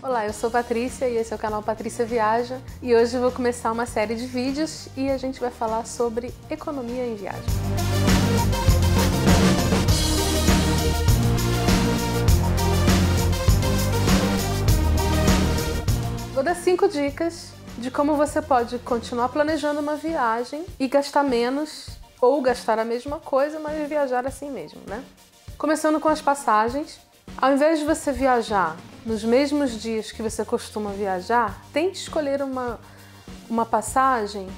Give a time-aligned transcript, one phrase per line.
[0.00, 3.32] Olá, eu sou Patrícia e esse é o canal Patrícia Viaja e hoje eu vou
[3.32, 7.42] começar uma série de vídeos e a gente vai falar sobre economia em viagem.
[16.32, 21.88] Vou dar cinco dicas de como você pode continuar planejando uma viagem e gastar menos
[22.20, 25.02] ou gastar a mesma coisa, mas viajar assim mesmo, né?
[25.58, 27.07] Começando com as passagens.
[27.40, 28.76] Ao invés de você viajar
[29.06, 32.80] nos mesmos dias que você costuma viajar, tente escolher uma,
[33.48, 34.48] uma passagem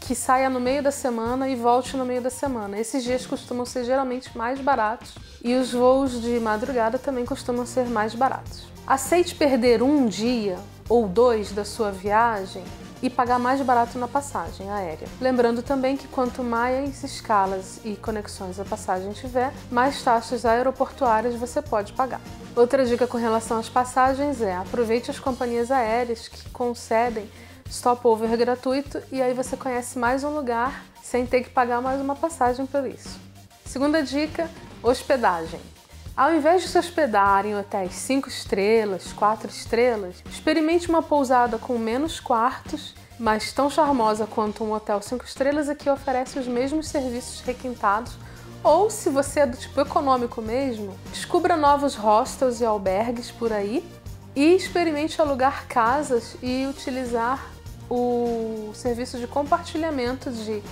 [0.00, 2.78] que saia no meio da semana e volte no meio da semana.
[2.78, 7.86] Esses dias costumam ser geralmente mais baratos e os voos de madrugada também costumam ser
[7.86, 8.66] mais baratos.
[8.86, 10.58] Aceite perder um dia
[10.88, 12.62] ou dois da sua viagem
[13.02, 15.06] e pagar mais barato na passagem aérea.
[15.20, 21.60] Lembrando também que quanto mais escalas e conexões a passagem tiver, mais taxas aeroportuárias você
[21.60, 22.20] pode pagar.
[22.54, 27.28] Outra dica com relação às passagens é aproveite as companhias aéreas que concedem
[27.68, 32.16] stopover gratuito e aí você conhece mais um lugar sem ter que pagar mais uma
[32.16, 33.20] passagem por isso.
[33.64, 34.48] Segunda dica,
[34.82, 35.75] hospedagem.
[36.16, 41.76] Ao invés de se hospedar em hotéis 5 estrelas, 4 estrelas, experimente uma pousada com
[41.76, 46.88] menos quartos, mas tão charmosa quanto um hotel 5 estrelas e que oferece os mesmos
[46.88, 48.16] serviços requintados.
[48.64, 53.86] Ou, se você é do tipo econômico mesmo, descubra novos hostels e albergues por aí
[54.34, 57.44] e experimente alugar casas e utilizar
[57.90, 60.62] o serviço de compartilhamento de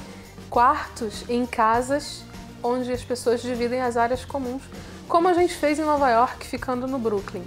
[0.48, 2.24] quartos em casas
[2.64, 4.62] onde as pessoas dividem as áreas comuns
[5.06, 7.44] como a gente fez em Nova York, ficando no Brooklyn.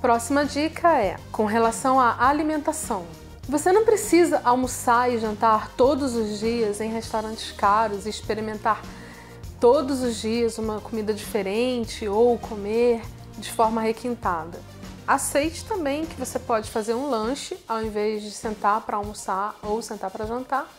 [0.00, 3.04] Próxima dica é com relação à alimentação.
[3.48, 8.80] Você não precisa almoçar e jantar todos os dias em restaurantes caros e experimentar
[9.58, 13.02] todos os dias uma comida diferente ou comer
[13.36, 14.58] de forma requintada.
[15.06, 19.82] Aceite também que você pode fazer um lanche ao invés de sentar para almoçar ou
[19.82, 20.70] sentar para jantar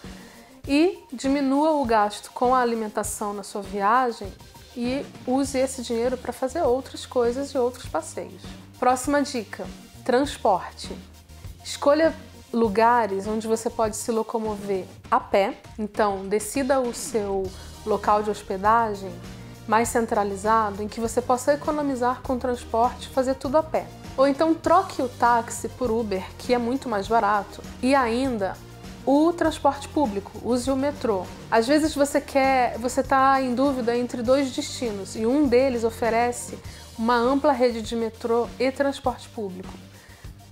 [0.68, 4.32] e diminua o gasto com a alimentação na sua viagem
[4.76, 8.42] e use esse dinheiro para fazer outras coisas e outros passeios.
[8.80, 9.68] Próxima dica:
[10.06, 10.96] transporte.
[11.64, 12.14] Escolha
[12.54, 15.56] lugares onde você pode se locomover a pé.
[15.78, 17.50] Então, decida o seu
[17.86, 19.12] local de hospedagem
[19.68, 23.88] mais centralizado em que você possa economizar com transporte, fazer tudo a pé.
[24.18, 28.58] Ou então troque o táxi por Uber, que é muito mais barato, e ainda
[29.06, 31.26] o transporte público, use o metrô.
[31.50, 36.58] Às vezes você quer, você está em dúvida entre dois destinos e um deles oferece
[36.98, 39.74] uma ampla rede de metrô e transporte público.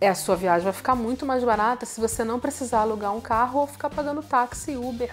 [0.02, 3.20] É, a sua viagem vai ficar muito mais barata se você não precisar alugar um
[3.20, 5.12] carro ou ficar pagando táxi e Uber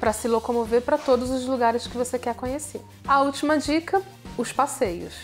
[0.00, 2.80] para se locomover para todos os lugares que você quer conhecer.
[3.06, 4.02] A última dica:
[4.36, 5.14] os passeios.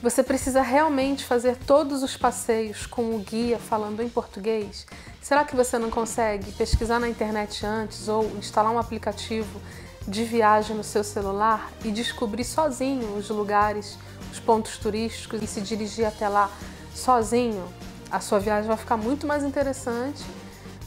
[0.00, 4.86] Você precisa realmente fazer todos os passeios com o guia falando em português?
[5.20, 9.60] Será que você não consegue pesquisar na internet antes ou instalar um aplicativo
[10.06, 13.98] de viagem no seu celular e descobrir sozinho os lugares,
[14.30, 16.48] os pontos turísticos e se dirigir até lá
[16.94, 17.66] sozinho?
[18.08, 20.24] A sua viagem vai ficar muito mais interessante,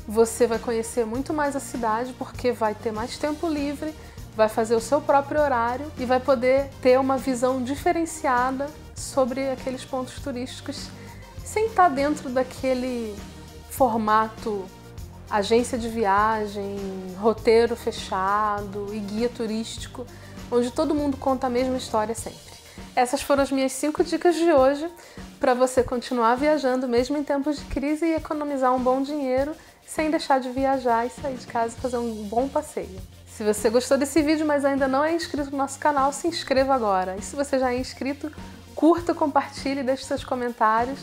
[0.07, 3.93] você vai conhecer muito mais a cidade porque vai ter mais tempo livre
[4.35, 8.67] vai fazer o seu próprio horário e vai poder ter uma visão diferenciada
[9.01, 10.87] sobre aqueles pontos turísticos
[11.43, 13.15] sem estar dentro daquele
[13.69, 14.65] formato
[15.29, 16.77] agência de viagem,
[17.17, 20.05] roteiro fechado e guia turístico,
[20.51, 22.51] onde todo mundo conta a mesma história sempre.
[22.95, 24.89] Essas foram as minhas cinco dicas de hoje
[25.39, 29.53] para você continuar viajando mesmo em tempos de crise e economizar um bom dinheiro
[29.85, 32.99] sem deixar de viajar e sair de casa e fazer um bom passeio.
[33.25, 36.73] Se você gostou desse vídeo, mas ainda não é inscrito no nosso canal, se inscreva
[36.75, 37.15] agora.
[37.17, 38.31] E se você já é inscrito,
[38.75, 40.99] curta, compartilhe, deixe seus comentários.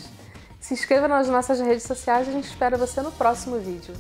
[0.61, 3.95] Se inscreva nas nossas redes sociais e a gente espera você no próximo vídeo.